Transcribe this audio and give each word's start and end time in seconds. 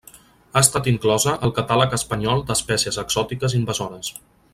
Ha 0.53 0.61
estat 0.65 0.87
inclosa 0.91 1.35
al 1.47 1.53
Catàleg 1.59 1.93
espanyol 1.99 2.41
d’espècies 2.47 2.99
exòtiques 3.03 3.57
invasores. 3.61 4.11